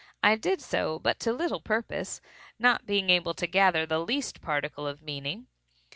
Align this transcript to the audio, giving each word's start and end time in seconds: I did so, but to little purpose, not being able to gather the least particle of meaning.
I 0.23 0.35
did 0.35 0.61
so, 0.61 0.97
but 0.97 1.19
to 1.19 1.31
little 1.31 1.59
purpose, 1.61 2.21
not 2.57 2.87
being 2.87 3.11
able 3.11 3.35
to 3.35 3.45
gather 3.45 3.85
the 3.85 3.99
least 3.99 4.41
particle 4.41 4.87
of 4.87 5.03
meaning. 5.03 5.45